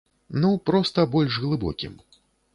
Ну, 0.45 0.49
проста, 0.69 1.05
больш 1.13 1.39
глыбокім. 1.45 1.93